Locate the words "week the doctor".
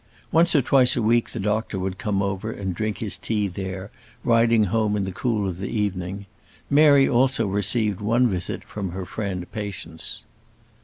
1.03-1.77